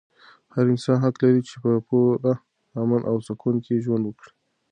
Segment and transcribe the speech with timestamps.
[0.53, 2.33] هر انسان حق لري چې په پوره
[2.81, 4.31] امن او سکون کې ژوند وکړي.